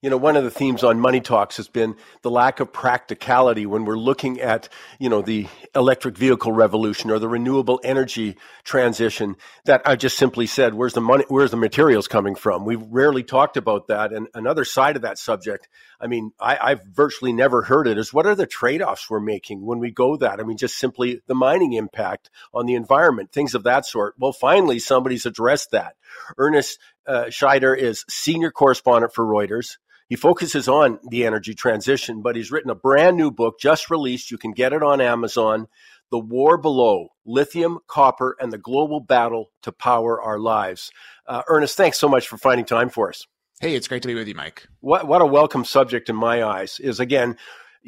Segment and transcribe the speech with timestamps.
[0.00, 3.66] you know, one of the themes on Money Talks has been the lack of practicality
[3.66, 4.68] when we're looking at,
[5.00, 9.34] you know, the electric vehicle revolution or the renewable energy transition.
[9.64, 12.64] That I just simply said, where's the money, where's the materials coming from?
[12.64, 14.12] We've rarely talked about that.
[14.12, 15.68] And another side of that subject,
[16.00, 19.18] I mean, I, have virtually never heard it, is what are the trade offs we're
[19.18, 20.38] making when we go that?
[20.38, 24.14] I mean, just simply the mining impact on the environment, things of that sort.
[24.16, 25.96] Well, finally, somebody's addressed that.
[26.36, 29.76] Ernest uh, Scheyder is senior correspondent for Reuters.
[30.08, 34.30] He focuses on the energy transition, but he's written a brand new book just released.
[34.30, 35.68] You can get it on Amazon.
[36.10, 40.90] The War Below Lithium, Copper, and the Global Battle to Power Our Lives.
[41.26, 43.26] Uh, Ernest, thanks so much for finding time for us.
[43.60, 44.66] Hey, it's great to be with you, Mike.
[44.80, 47.36] What, what a welcome subject in my eyes is again,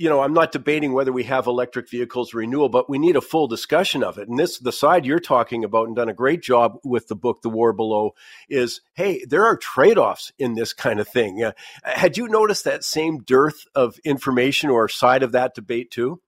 [0.01, 3.21] you know, I'm not debating whether we have electric vehicles renewal, but we need a
[3.21, 4.29] full discussion of it.
[4.31, 7.43] And this, the side you're talking about and done a great job with the book,
[7.43, 8.15] The War Below,
[8.49, 11.45] is hey, there are trade offs in this kind of thing.
[11.45, 11.53] Uh,
[11.85, 16.23] had you noticed that same dearth of information or side of that debate too?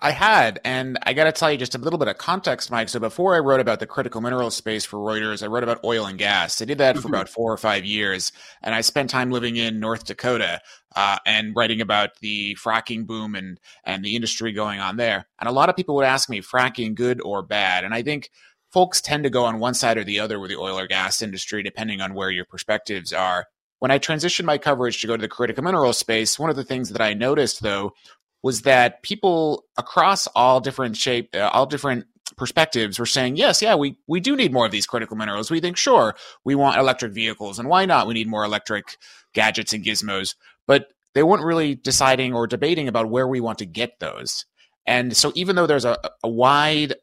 [0.00, 2.90] I had, and I got to tell you just a little bit of context, Mike.
[2.90, 6.04] So before I wrote about the critical mineral space for Reuters, I wrote about oil
[6.04, 6.60] and gas.
[6.60, 7.14] I did that for mm-hmm.
[7.14, 8.30] about four or five years,
[8.62, 10.60] and I spent time living in North Dakota
[10.94, 15.26] uh, and writing about the fracking boom and and the industry going on there.
[15.40, 17.84] And a lot of people would ask me, fracking good or bad?
[17.84, 18.30] And I think
[18.70, 21.22] folks tend to go on one side or the other with the oil or gas
[21.22, 23.46] industry, depending on where your perspectives are.
[23.78, 26.64] When I transitioned my coverage to go to the critical mineral space, one of the
[26.64, 27.92] things that I noticed though
[28.46, 33.74] was that people across all different shape, uh, all different perspectives were saying, yes, yeah,
[33.74, 35.50] we, we do need more of these critical minerals.
[35.50, 38.06] We think, sure, we want electric vehicles, and why not?
[38.06, 38.98] We need more electric
[39.32, 40.36] gadgets and gizmos.
[40.64, 44.44] But they weren't really deciding or debating about where we want to get those.
[44.86, 46.94] And so, even though there's a, a wide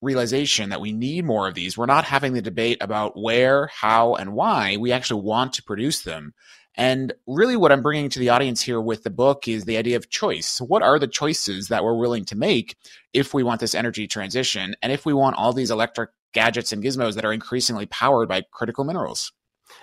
[0.00, 4.14] realization that we need more of these, we're not having the debate about where, how,
[4.14, 6.32] and why we actually want to produce them.
[6.78, 9.96] And really, what I'm bringing to the audience here with the book is the idea
[9.96, 10.60] of choice.
[10.60, 12.76] What are the choices that we're willing to make
[13.12, 16.82] if we want this energy transition and if we want all these electric gadgets and
[16.82, 19.32] gizmos that are increasingly powered by critical minerals?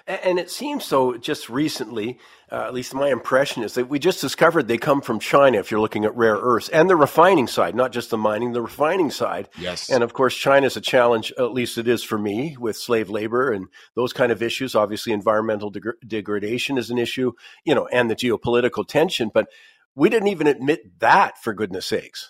[0.08, 2.20] And it seems so just recently,
[2.52, 5.72] uh, at least my impression is that we just discovered they come from China if
[5.72, 9.10] you're looking at rare earths and the refining side, not just the mining, the refining
[9.10, 9.50] side.
[9.60, 9.90] Yes.
[9.90, 13.10] And of course, China is a challenge, at least it is for me, with slave
[13.10, 14.76] labor and those kind of issues.
[14.76, 17.32] Obviously, environmental deg- degradation is an issue,
[17.64, 19.32] you know, and the geopolitical tension.
[19.34, 19.48] But
[19.96, 22.30] we didn't even admit that, for goodness sakes.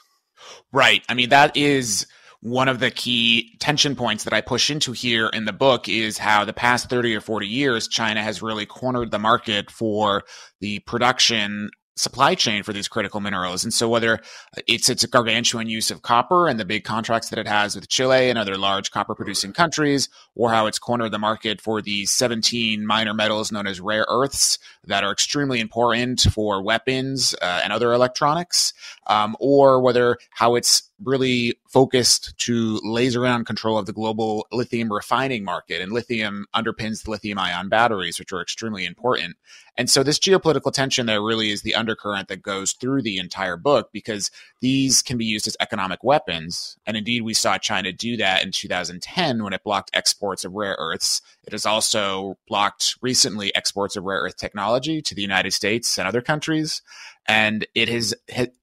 [0.71, 1.03] Right.
[1.09, 2.07] I mean, that is
[2.45, 6.19] one of the key tension points that I push into here in the book is
[6.19, 10.22] how the past 30 or 40 years, China has really cornered the market for
[10.59, 13.63] the production supply chain for these critical minerals.
[13.63, 14.19] And so whether
[14.67, 18.29] it's its gargantuan use of copper and the big contracts that it has with Chile
[18.29, 22.85] and other large copper producing countries, or how it's cornered the market for these 17
[22.85, 27.94] minor metals known as rare earths that are extremely important for weapons uh, and other
[27.94, 28.73] electronics,
[29.07, 34.91] um, or whether how it's really focused to laser on control of the global lithium
[34.91, 35.81] refining market.
[35.81, 39.35] And lithium underpins the lithium ion batteries, which are extremely important.
[39.77, 43.57] And so this geopolitical tension there really is the undercurrent that goes through the entire
[43.57, 46.77] book because these can be used as economic weapons.
[46.88, 50.77] And indeed, we saw China do that in 2010 when it blocked exports of rare
[50.79, 51.21] earths.
[51.44, 56.07] It has also blocked recently exports of rare earth technology to the United States and
[56.07, 56.81] other countries.
[57.27, 58.13] And it has,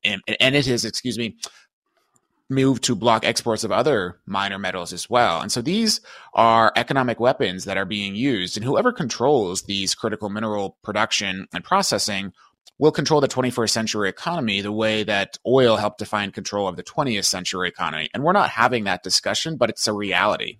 [0.02, 1.36] and it has, excuse me,
[2.52, 5.40] move to block exports of other minor metals as well.
[5.40, 6.00] And so these
[6.34, 8.56] are economic weapons that are being used.
[8.56, 12.32] And whoever controls these critical mineral production and processing
[12.78, 16.82] will control the 21st century economy the way that oil helped define control of the
[16.82, 18.08] 20th century economy.
[18.12, 20.58] And we're not having that discussion, but it's a reality.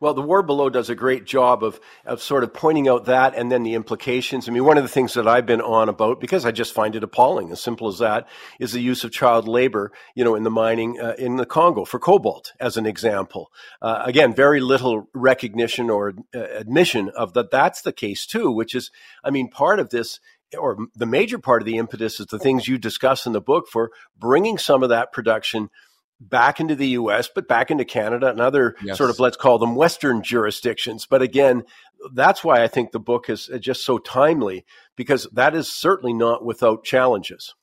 [0.00, 3.34] Well, the War Below does a great job of, of sort of pointing out that
[3.36, 4.48] and then the implications.
[4.48, 6.96] I mean, one of the things that I've been on about, because I just find
[6.96, 8.26] it appalling, as simple as that,
[8.58, 11.84] is the use of child labor, you know, in the mining uh, in the Congo
[11.84, 13.52] for cobalt, as an example.
[13.82, 18.74] Uh, again, very little recognition or uh, admission of that that's the case too, which
[18.74, 18.90] is,
[19.22, 20.18] I mean, part of this
[20.58, 23.68] or the major part of the impetus is the things you discuss in the book
[23.68, 25.70] for bringing some of that production
[26.20, 28.98] back into the US, but back into Canada and other yes.
[28.98, 31.06] sort of, let's call them Western jurisdictions.
[31.06, 31.64] But again,
[32.12, 34.64] that's why I think the book is just so timely
[34.96, 37.54] because that is certainly not without challenges.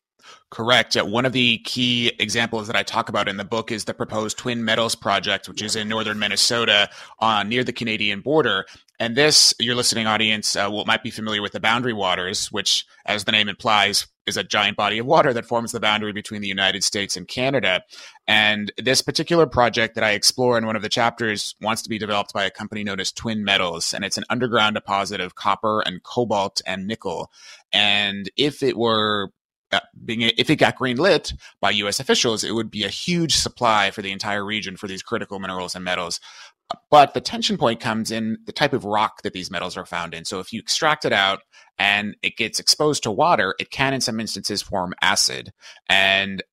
[0.50, 0.95] Correct.
[0.95, 4.38] One of the key examples that I talk about in the book is the proposed
[4.38, 6.89] Twin Metals project, which is in northern Minnesota
[7.19, 8.65] uh, near the Canadian border.
[9.00, 12.86] And this, your listening audience uh, will, might be familiar with the Boundary Waters, which,
[13.06, 16.41] as the name implies, is a giant body of water that forms the boundary between
[16.41, 17.83] the United States and Canada.
[18.27, 21.97] And this particular project that I explore in one of the chapters wants to be
[21.97, 25.81] developed by a company known as Twin Metals, and it's an underground deposit of copper
[25.81, 27.31] and cobalt and nickel.
[27.71, 29.31] And if it were
[29.71, 32.00] uh, being if it got green lit by U.S.
[32.00, 35.75] officials, it would be a huge supply for the entire region for these critical minerals
[35.75, 36.21] and metals.
[36.90, 40.14] But the tension point comes in the type of rock that these metals are found
[40.14, 40.25] in.
[40.25, 41.40] So if you extract it out
[41.78, 45.54] and it gets exposed to water, it can, in some instances, form acid.
[45.88, 46.44] And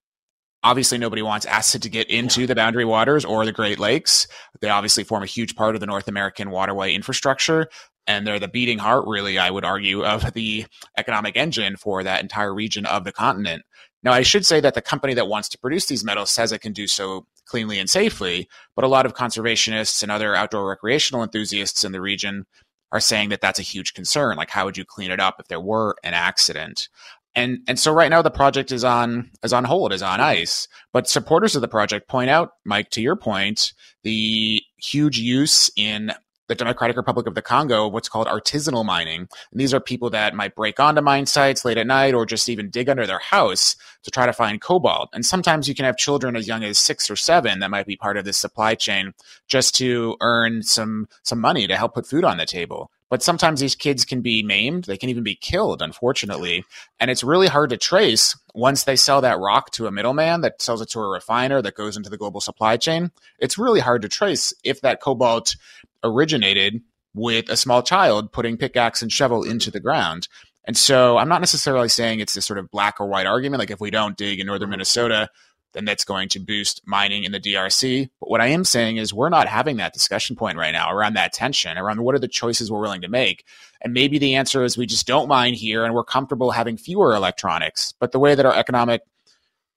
[0.63, 2.47] obviously, nobody wants acid to get into yeah.
[2.47, 4.29] the boundary waters or the Great Lakes.
[4.61, 7.69] They obviously form a huge part of the North American waterway infrastructure.
[8.07, 10.67] And they're the beating heart, really, I would argue, of the
[10.99, 13.63] economic engine for that entire region of the continent.
[14.03, 16.61] Now, I should say that the company that wants to produce these metals says it
[16.61, 21.23] can do so cleanly and safely, but a lot of conservationists and other outdoor recreational
[21.23, 22.47] enthusiasts in the region
[22.93, 24.37] are saying that that's a huge concern.
[24.37, 26.89] Like, how would you clean it up if there were an accident?
[27.35, 30.69] And and so right now the project is on is on hold, is on ice.
[30.93, 33.73] But supporters of the project point out, Mike, to your point,
[34.05, 36.13] the huge use in
[36.47, 39.21] the Democratic Republic of the Congo what's called artisanal mining.
[39.51, 42.49] And these are people that might break onto mine sites late at night or just
[42.49, 45.11] even dig under their house to try to find cobalt.
[45.13, 47.97] And sometimes you can have children as young as six or seven that might be
[47.97, 49.15] part of this supply chain
[49.47, 52.91] just to earn some some money to help put food on the table.
[53.11, 54.85] But sometimes these kids can be maimed.
[54.85, 56.65] They can even be killed, unfortunately.
[56.99, 60.61] And it's really hard to trace once they sell that rock to a middleman that
[60.61, 63.13] sells it to a refiner that goes into the global supply chain.
[63.39, 65.55] It's really hard to trace if that cobalt
[66.05, 66.83] originated
[67.15, 70.29] with a small child putting pickaxe and shovel into the ground.
[70.67, 73.61] And so I'm not necessarily saying it's this sort of black or white argument.
[73.61, 74.73] Like if we don't dig in northern mm-hmm.
[74.73, 75.29] Minnesota,
[75.75, 78.09] then that's going to boost mining in the DRC.
[78.21, 81.15] But what I am saying is we're not having that discussion point right now around
[81.15, 83.45] that tension, around what are the choices we're willing to make.
[83.83, 87.15] And maybe the answer is we just don't mine here and we're comfortable having fewer
[87.15, 87.93] electronics.
[87.99, 89.03] But the way that our economic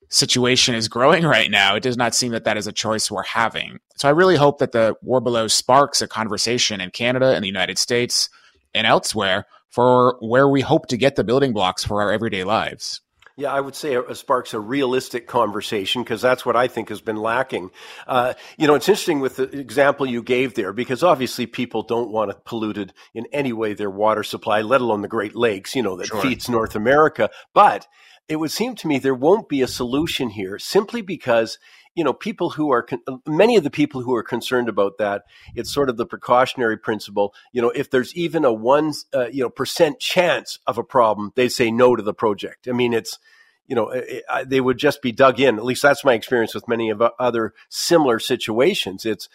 [0.09, 3.23] situation is growing right now, it does not seem that that is a choice we're
[3.23, 3.79] having.
[3.95, 7.47] So I really hope that the war below sparks a conversation in Canada and the
[7.47, 8.29] United States
[8.73, 13.01] and elsewhere for where we hope to get the building blocks for our everyday lives.
[13.39, 17.01] Yeah, I would say it sparks a realistic conversation because that's what I think has
[17.01, 17.69] been lacking.
[18.07, 22.09] Uh, you know, it's interesting with the example you gave there because obviously people don't
[22.09, 25.83] want it polluted in any way their water supply, let alone the Great Lakes, you
[25.83, 26.19] know, that sure.
[26.19, 27.29] feeds North America.
[27.53, 27.87] But
[28.29, 31.57] it would seem to me there won't be a solution here simply because
[31.95, 32.87] you know people who are
[33.25, 35.23] many of the people who are concerned about that
[35.55, 39.43] it's sort of the precautionary principle you know if there's even a one uh, you
[39.43, 42.67] know percent chance of a problem they say no to the project.
[42.67, 43.17] I mean it's
[43.65, 45.57] you know it, it, they would just be dug in.
[45.57, 49.05] At least that's my experience with many of other similar situations.
[49.05, 49.29] It's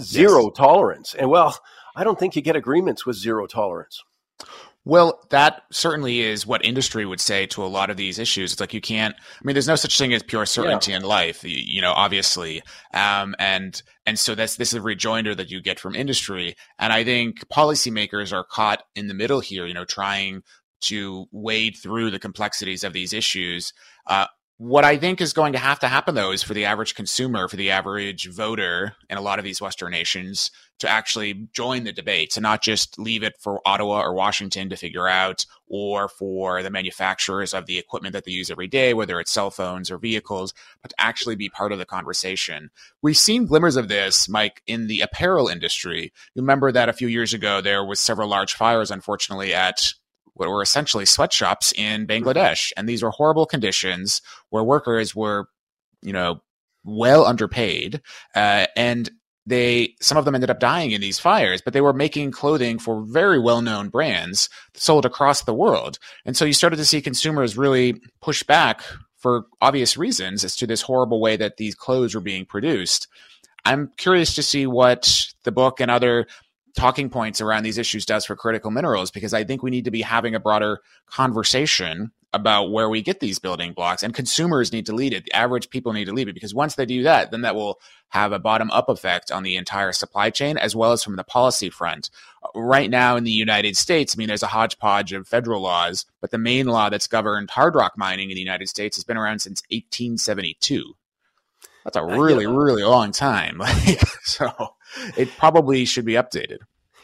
[0.00, 0.56] zero yes.
[0.56, 1.14] tolerance.
[1.14, 1.58] And well
[1.96, 4.04] i don't think you get agreements with zero tolerance
[4.88, 8.52] well, that certainly is what industry would say to a lot of these issues.
[8.52, 9.14] It's like you can't.
[9.14, 10.96] I mean, there's no such thing as pure certainty yeah.
[10.96, 12.62] in life, you know, obviously,
[12.94, 16.56] um, and and so that's this is a rejoinder that you get from industry.
[16.78, 20.42] And I think policymakers are caught in the middle here, you know, trying
[20.80, 23.74] to wade through the complexities of these issues.
[24.06, 24.24] Uh,
[24.58, 27.46] what I think is going to have to happen, though, is for the average consumer,
[27.46, 30.50] for the average voter in a lot of these Western nations
[30.80, 34.76] to actually join the debate, to not just leave it for Ottawa or Washington to
[34.76, 39.20] figure out, or for the manufacturers of the equipment that they use every day, whether
[39.20, 40.52] it's cell phones or vehicles,
[40.82, 42.70] but to actually be part of the conversation.
[43.00, 46.12] We've seen glimmers of this, Mike, in the apparel industry.
[46.34, 49.94] You remember that a few years ago, there was several large fires, unfortunately, at
[50.38, 52.72] what were essentially sweatshops in Bangladesh.
[52.76, 55.48] And these were horrible conditions where workers were,
[56.02, 56.40] you know,
[56.84, 58.00] well underpaid.
[58.34, 59.10] Uh, and
[59.46, 62.78] they, some of them ended up dying in these fires, but they were making clothing
[62.78, 65.98] for very well known brands sold across the world.
[66.24, 68.82] And so you started to see consumers really push back
[69.16, 73.08] for obvious reasons as to this horrible way that these clothes were being produced.
[73.64, 76.26] I'm curious to see what the book and other
[76.78, 79.90] talking points around these issues does for critical minerals because I think we need to
[79.90, 84.86] be having a broader conversation about where we get these building blocks and consumers need
[84.86, 85.24] to lead it.
[85.24, 87.80] The average people need to lead it because once they do that, then that will
[88.10, 91.24] have a bottom up effect on the entire supply chain as well as from the
[91.24, 92.10] policy front.
[92.54, 96.30] Right now in the United States, I mean, there's a hodgepodge of federal laws, but
[96.30, 99.40] the main law that's governed hard rock mining in the United States has been around
[99.40, 100.94] since 1872.
[101.82, 103.62] That's a uh, really, really long time.
[104.28, 104.74] So
[105.16, 106.58] it probably should be updated.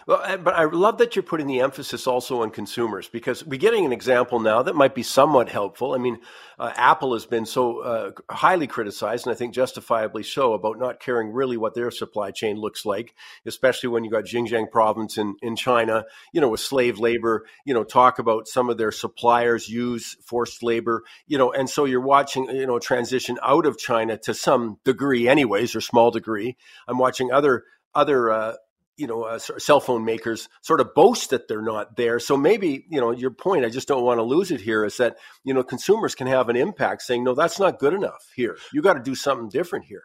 [0.07, 3.87] Well, but I love that you're putting the emphasis also on consumers because we're getting
[3.87, 5.95] an example now that might be somewhat helpful.
[5.95, 6.19] I mean,
[6.59, 11.01] uh, Apple has been so uh, highly criticized, and I think justifiably so, about not
[11.01, 13.15] caring really what their supply chain looks like,
[13.47, 17.73] especially when you got Xinjiang province in, in China, you know, with slave labor, you
[17.73, 22.01] know, talk about some of their suppliers use forced labor, you know, and so you're
[22.01, 26.57] watching, you know, transition out of China to some degree, anyways, or small degree.
[26.87, 28.55] I'm watching other other uh,
[28.97, 32.21] you know, uh, cell phone makers sort of boast that they're not there.
[32.21, 34.97] So maybe, you know, your point, I just don't want to lose it here, is
[34.99, 38.57] that, you know, consumers can have an impact saying, no, that's not good enough here.
[38.73, 40.03] You got to do something different here.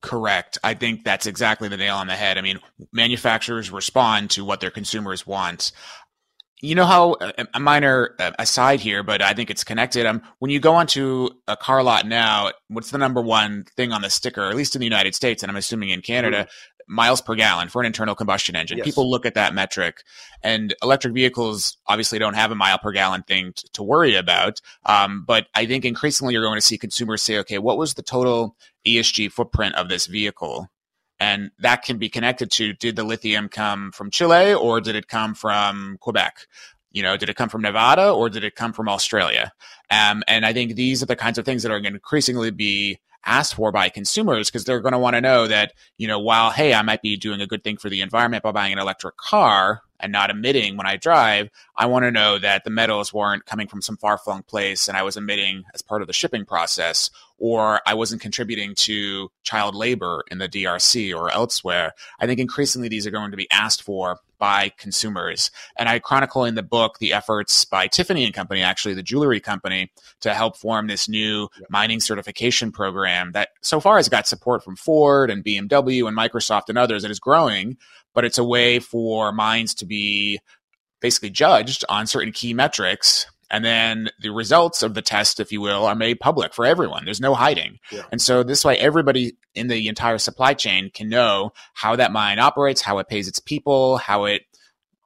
[0.00, 0.58] Correct.
[0.62, 2.38] I think that's exactly the nail on the head.
[2.38, 2.60] I mean,
[2.92, 5.72] manufacturers respond to what their consumers want.
[6.60, 7.16] You know how
[7.54, 10.06] a minor uh, aside here, but I think it's connected.
[10.06, 14.02] Um, when you go onto a car lot now, what's the number one thing on
[14.02, 17.20] the sticker, at least in the United States, and I'm assuming in Canada, mm-hmm miles
[17.20, 18.78] per gallon for an internal combustion engine.
[18.78, 18.86] Yes.
[18.86, 20.02] People look at that metric,
[20.42, 24.60] and electric vehicles obviously don't have a mile per gallon thing t- to worry about.
[24.86, 28.02] Um, but I think increasingly you're going to see consumers say, okay, what was the
[28.02, 30.68] total ESG footprint of this vehicle?
[31.20, 35.08] And that can be connected to did the lithium come from Chile or did it
[35.08, 36.46] come from Quebec?
[36.92, 39.52] You know, did it come from Nevada or did it come from Australia?
[39.90, 42.50] Um, and I think these are the kinds of things that are going to increasingly
[42.50, 46.18] be asked for by consumers because they're going to want to know that, you know,
[46.18, 48.78] while, hey, I might be doing a good thing for the environment by buying an
[48.78, 53.12] electric car and not emitting when I drive, I want to know that the metals
[53.12, 56.14] weren't coming from some far flung place and I was emitting as part of the
[56.14, 61.92] shipping process, or I wasn't contributing to child labor in the DRC or elsewhere.
[62.18, 65.50] I think increasingly these are going to be asked for by consumers.
[65.76, 69.40] And I chronicle in the book the efforts by Tiffany and Company, actually the jewelry
[69.40, 69.90] company,
[70.20, 74.76] to help form this new mining certification program that so far has got support from
[74.76, 77.04] Ford and BMW and Microsoft and others.
[77.04, 77.76] It is growing,
[78.14, 80.40] but it's a way for mines to be
[81.00, 85.60] basically judged on certain key metrics and then the results of the test, if you
[85.60, 87.04] will, are made public for everyone.
[87.04, 87.78] There's no hiding.
[87.90, 88.02] Yeah.
[88.12, 92.38] And so this way, everybody in the entire supply chain can know how that mine
[92.38, 94.42] operates, how it pays its people, how it,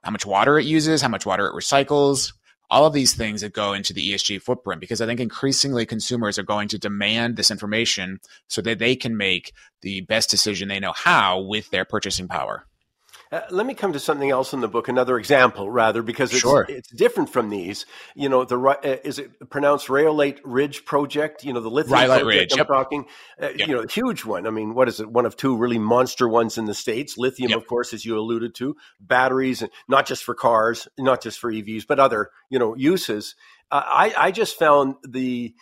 [0.03, 2.33] how much water it uses, how much water it recycles,
[2.69, 4.81] all of these things that go into the ESG footprint.
[4.81, 8.19] Because I think increasingly consumers are going to demand this information
[8.49, 12.67] so that they can make the best decision they know how with their purchasing power.
[13.33, 16.43] Uh, let me come to something else in the book, another example, rather, because it's,
[16.43, 16.67] sure.
[16.69, 17.87] it's different from these.
[18.15, 21.43] You know, the uh, is it pronounced Rhyolite Ridge project?
[21.43, 22.53] You know, the lithium Rhyolite project Ridge.
[22.53, 22.67] I'm yep.
[22.67, 23.07] talking.
[23.41, 23.69] Uh, yep.
[23.69, 24.47] You know, huge one.
[24.47, 25.11] I mean, what is it?
[25.11, 27.17] One of two really monster ones in the states.
[27.17, 27.59] Lithium, yep.
[27.59, 31.51] of course, as you alluded to, batteries, and not just for cars, not just for
[31.51, 33.35] EVs, but other you know uses.
[33.71, 35.55] Uh, I I just found the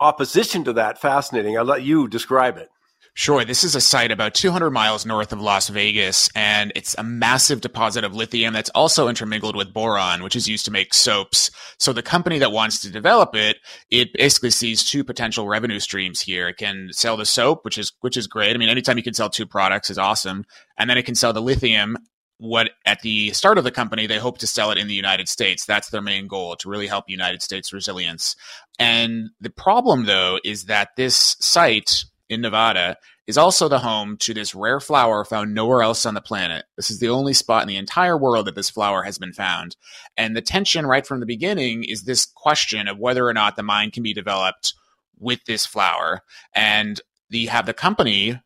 [0.00, 1.56] opposition to that fascinating.
[1.56, 2.68] I'll let you describe it.
[3.14, 3.44] Sure.
[3.44, 7.60] This is a site about 200 miles north of Las Vegas, and it's a massive
[7.60, 11.50] deposit of lithium that's also intermingled with boron, which is used to make soaps.
[11.78, 13.58] So the company that wants to develop it,
[13.90, 16.48] it basically sees two potential revenue streams here.
[16.48, 18.54] It can sell the soap, which is which is great.
[18.54, 20.44] I mean, anytime you can sell two products is awesome,
[20.78, 21.96] and then it can sell the lithium.
[22.38, 25.28] What at the start of the company, they hope to sell it in the United
[25.28, 25.66] States.
[25.66, 28.34] That's their main goal to really help United States resilience.
[28.78, 32.96] And the problem, though, is that this site in Nevada
[33.26, 36.64] is also the home to this rare flower found nowhere else on the planet.
[36.76, 39.76] This is the only spot in the entire world that this flower has been found.
[40.16, 43.62] And the tension right from the beginning is this question of whether or not the
[43.62, 44.74] mine can be developed
[45.18, 46.22] with this flower.
[46.54, 48.40] And you have the company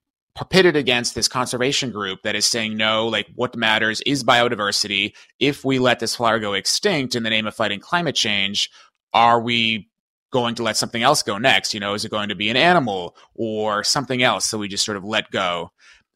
[0.51, 5.15] pitted against this conservation group that is saying no, like what matters is biodiversity.
[5.39, 8.71] If we let this flower go extinct in the name of fighting climate change,
[9.13, 9.89] are we
[10.35, 11.73] going to let something else go next?
[11.73, 14.45] You know, is it going to be an animal or something else?
[14.45, 15.71] So we just sort of let go.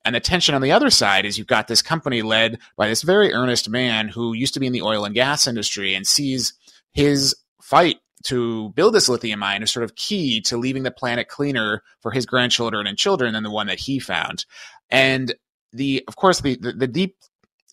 [0.04, 3.02] And the tension on the other side is you've got this company led by this
[3.02, 6.52] very earnest man who used to be in the oil and gas industry and sees
[6.92, 11.28] his fight to build this lithium mine as sort of key to leaving the planet
[11.28, 14.44] cleaner for his grandchildren and children than the one that he found.
[14.90, 15.32] And
[15.72, 17.16] the, of course, the, the, the deep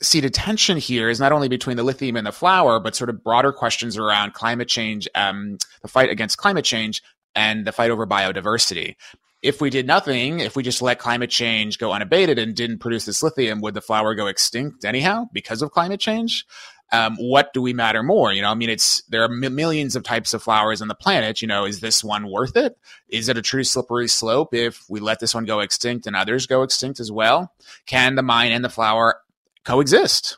[0.02, 3.24] seated tension here is not only between the lithium and the flower, but sort of
[3.24, 7.02] broader questions around climate change, um, the fight against climate change,
[7.34, 8.96] and the fight over biodiversity.
[9.42, 13.06] If we did nothing, if we just let climate change go unabated and didn't produce
[13.06, 16.46] this lithium, would the flower go extinct anyhow because of climate change?
[16.92, 18.32] Um, what do we matter more?
[18.32, 20.96] You know, I mean, it's there are m- millions of types of flowers on the
[20.96, 21.42] planet.
[21.42, 22.78] You know, is this one worth it?
[23.10, 26.46] Is it a true slippery slope if we let this one go extinct and others
[26.46, 27.52] go extinct as well?
[27.86, 29.20] Can the mine and the flower
[29.66, 30.38] coexist.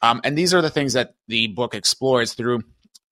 [0.00, 2.62] Um, and these are the things that the book explores through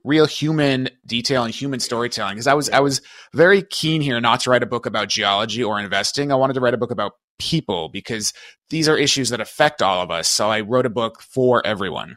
[0.05, 2.35] real human detail and human storytelling.
[2.35, 3.03] Because I was I was
[3.35, 6.33] very keen here not to write a book about geology or investing.
[6.33, 8.33] I wanted to write a book about people because
[8.71, 10.29] these are issues that affect all of us.
[10.29, 12.17] So I wrote a book for everyone.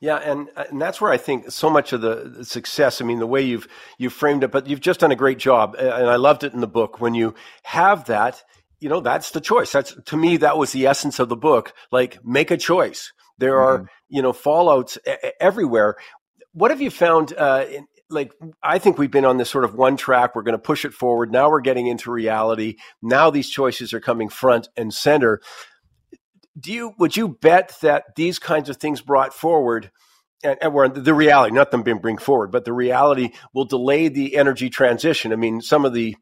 [0.00, 3.00] Yeah, and and that's where I think so much of the success.
[3.00, 5.76] I mean, the way you've you've framed it, but you've just done a great job,
[5.78, 8.42] and I loved it in the book when you have that.
[8.82, 9.72] You know, that's the choice.
[9.72, 11.72] That's to me, that was the essence of the book.
[11.90, 13.12] Like, make a choice.
[13.38, 13.84] There mm-hmm.
[13.84, 14.98] are you know fallouts
[15.40, 15.96] everywhere.
[16.52, 17.32] What have you found?
[17.32, 20.34] Uh, in, like I think we've been on this sort of one track.
[20.34, 21.32] We're going to push it forward.
[21.32, 22.76] Now we're getting into reality.
[23.00, 25.40] Now these choices are coming front and center
[26.58, 29.90] do you would you bet that these kinds of things brought forward
[30.44, 34.08] and, and we're the reality, not them being bring forward, but the reality will delay
[34.08, 35.32] the energy transition.
[35.32, 36.16] I mean, some of the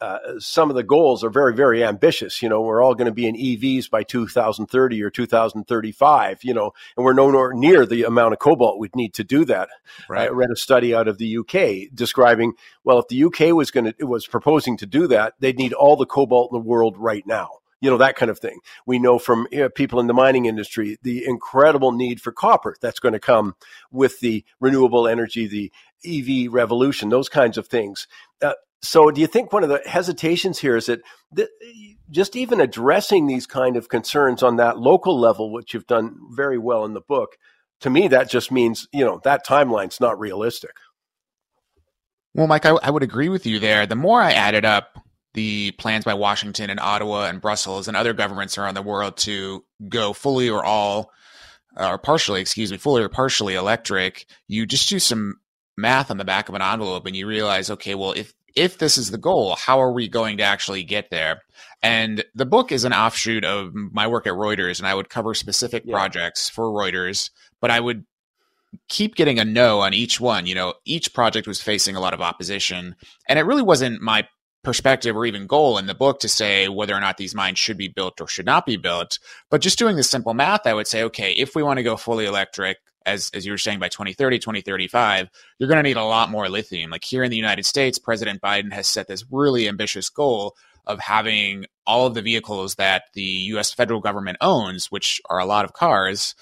[0.00, 2.42] uh, some of the goals are very, very ambitious.
[2.42, 6.44] You know, we're all going to be in EVs by 2030 or 2035.
[6.44, 9.68] You know, and we're nowhere near the amount of cobalt we'd need to do that.
[10.08, 10.28] Right.
[10.28, 12.54] I read a study out of the UK describing,
[12.84, 15.96] well, if the UK was going to was proposing to do that, they'd need all
[15.96, 18.60] the cobalt in the world right now you know, that kind of thing.
[18.86, 22.76] We know from you know, people in the mining industry the incredible need for copper
[22.80, 23.56] that's going to come
[23.90, 25.72] with the renewable energy, the
[26.04, 28.06] EV revolution, those kinds of things.
[28.42, 31.00] Uh, so, do you think one of the hesitations here is that
[32.10, 36.58] just even addressing these kind of concerns on that local level, which you've done very
[36.58, 37.36] well in the book,
[37.80, 40.72] to me, that just means, you know, that timeline's not realistic.
[42.34, 43.86] Well, Mike, I, I would agree with you there.
[43.86, 44.98] The more I added up
[45.34, 49.64] the plans by Washington and Ottawa and Brussels and other governments around the world to
[49.88, 51.10] go fully or all
[51.76, 55.36] or partially, excuse me, fully or partially electric, you just do some
[55.76, 58.98] math on the back of an envelope and you realize, okay, well, if if this
[58.98, 61.42] is the goal, how are we going to actually get there?
[61.82, 65.34] And the book is an offshoot of my work at Reuters, and I would cover
[65.34, 65.94] specific yeah.
[65.94, 67.30] projects for Reuters,
[67.60, 68.04] but I would
[68.88, 70.46] keep getting a no on each one.
[70.46, 72.96] You know, each project was facing a lot of opposition,
[73.28, 74.26] and it really wasn't my
[74.62, 77.78] perspective or even goal in the book to say whether or not these mines should
[77.78, 79.18] be built or should not be built.
[79.50, 81.96] But just doing the simple math, I would say, okay, if we want to go
[81.96, 82.76] fully electric,
[83.10, 86.48] as, as you were saying, by 2030, 2035, you're going to need a lot more
[86.48, 86.90] lithium.
[86.90, 90.98] Like here in the United States, President Biden has set this really ambitious goal of
[90.98, 93.22] having all of the vehicles that the
[93.54, 96.34] US federal government owns, which are a lot of cars,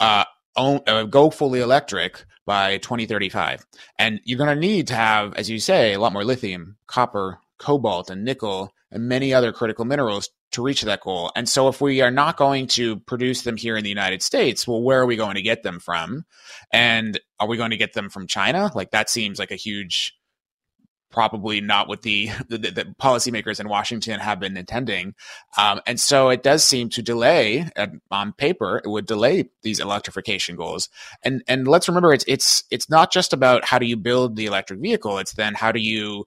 [0.00, 0.24] uh,
[0.56, 3.64] own, uh, go fully electric by 2035.
[3.98, 7.38] And you're going to need to have, as you say, a lot more lithium, copper,
[7.58, 11.30] cobalt and nickel and many other critical minerals to reach that goal.
[11.36, 14.66] And so if we are not going to produce them here in the United States,
[14.66, 16.24] well, where are we going to get them from?
[16.72, 18.70] And are we going to get them from China?
[18.74, 20.14] Like that seems like a huge
[21.10, 25.14] probably not what the, the, the policymakers in Washington have been intending.
[25.56, 27.68] Um, and so it does seem to delay
[28.10, 30.88] on paper, it would delay these electrification goals.
[31.22, 34.46] And, and let's remember it's, it's, it's not just about how do you build the
[34.46, 35.18] electric vehicle.
[35.18, 36.26] It's then how do you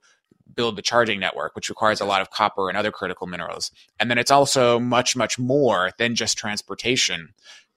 [0.56, 3.72] build the charging network, which requires a lot of copper and other critical minerals.
[4.00, 7.34] And then it's also much, much more than just transportation.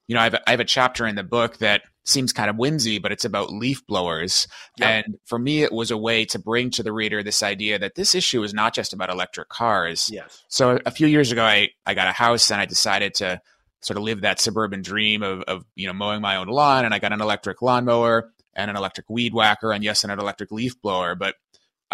[0.06, 2.50] You know, I have, a, I have a chapter in the book that seems kind
[2.50, 4.46] of whimsy, but it's about leaf blowers.
[4.78, 4.88] Yep.
[4.88, 7.94] And for me, it was a way to bring to the reader this idea that
[7.94, 10.10] this issue is not just about electric cars.
[10.12, 10.42] Yes.
[10.48, 13.40] So a few years ago, I, I got a house and I decided to
[13.80, 16.84] sort of live that suburban dream of, of, you know, mowing my own lawn.
[16.84, 20.20] And I got an electric lawnmower and an electric weed whacker and yes, and an
[20.20, 21.14] electric leaf blower.
[21.14, 21.36] But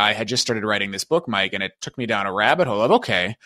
[0.00, 2.66] I had just started writing this book, Mike, and it took me down a rabbit
[2.66, 3.36] hole of okay,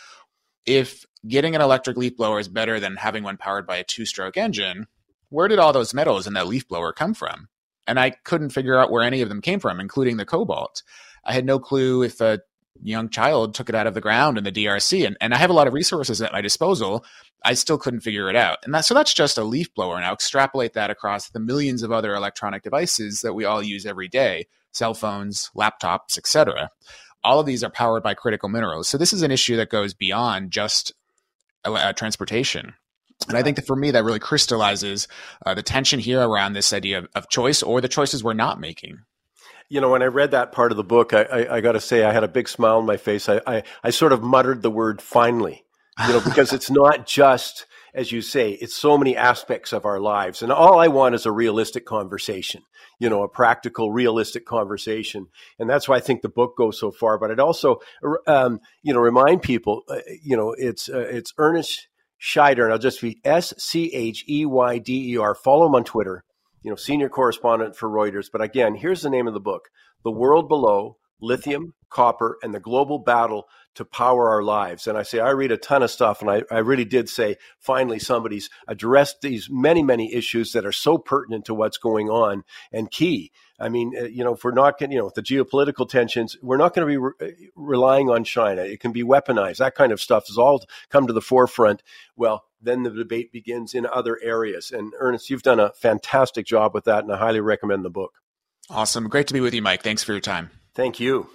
[0.67, 4.07] if getting an electric leaf blower is better than having one powered by a two
[4.07, 4.87] stroke engine,
[5.29, 7.49] where did all those metals in that leaf blower come from?
[7.87, 10.83] And I couldn't figure out where any of them came from, including the cobalt.
[11.25, 12.40] I had no clue if a
[12.83, 15.07] young child took it out of the ground in the DRC.
[15.07, 17.05] And, and I have a lot of resources at my disposal.
[17.45, 18.59] I still couldn't figure it out.
[18.64, 20.01] And that, so that's just a leaf blower.
[20.01, 24.09] Now extrapolate that across the millions of other electronic devices that we all use every
[24.09, 26.71] day cell phones, laptops, etc.
[27.23, 28.89] All of these are powered by critical minerals.
[28.89, 30.93] So this is an issue that goes beyond just
[31.65, 32.75] uh, transportation.
[33.29, 35.09] And I think that for me, that really crystallizes
[35.47, 38.61] uh, the tension here around this idea of, of, choice or the choices we're not
[38.61, 38.99] making.
[39.71, 41.81] You know, when I read that part of the book, I, I, I got to
[41.81, 43.29] say, I had a big smile on my face.
[43.29, 45.65] I, I, I sort of muttered the word finally,
[46.07, 50.01] you know, because it's not just as you say, it's so many aspects of our
[50.01, 50.43] lives.
[50.43, 52.63] And all I want is a realistic conversation,
[52.99, 55.29] you know, a practical, realistic conversation.
[55.59, 57.19] And that's why I think the book goes so far.
[57.19, 57.79] But I'd also,
[58.27, 61.87] um, you know, remind people, uh, you know, it's, uh, it's Ernest
[62.21, 65.35] Scheyder, and I'll just be S C H E Y D E R.
[65.35, 66.25] Follow him on Twitter,
[66.63, 68.27] you know, senior correspondent for Reuters.
[68.33, 69.69] But again, here's the name of the book
[70.03, 74.87] The World Below lithium, copper, and the global battle to power our lives.
[74.87, 77.37] And I say, I read a ton of stuff, and I, I really did say,
[77.59, 82.45] finally, somebody's addressed these many, many issues that are so pertinent to what's going on
[82.73, 83.33] and key.
[83.59, 86.57] I mean, uh, you know, if we're not going, you know, the geopolitical tensions, we're
[86.57, 88.63] not going to be re- relying on China.
[88.63, 89.59] It can be weaponized.
[89.59, 91.83] That kind of stuff has all come to the forefront.
[92.17, 94.73] Well, then the debate begins in other areas.
[94.73, 98.15] And Ernest, you've done a fantastic job with that, and I highly recommend the book.
[98.71, 99.09] Awesome.
[99.09, 99.83] Great to be with you, Mike.
[99.83, 100.51] Thanks for your time.
[100.75, 101.29] Thank you.